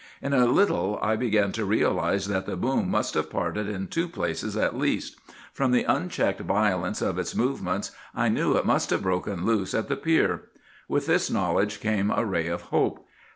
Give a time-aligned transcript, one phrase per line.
[0.19, 4.09] "In a little I began to realize that the boom must have parted in two
[4.09, 5.15] places at least.
[5.53, 9.89] From the unchecked violence of its movements I knew it must have broken loose at
[9.89, 10.45] the pier.
[10.87, 13.05] With this knowledge came a ray of hope.